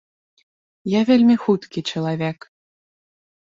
[0.93, 2.51] Я вельмі хуткі чалавек.